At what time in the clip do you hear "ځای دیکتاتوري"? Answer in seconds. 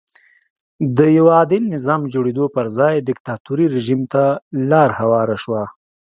2.77-3.65